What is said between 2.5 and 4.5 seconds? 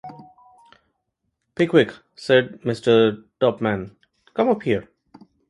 Mr. Tupman; ‘come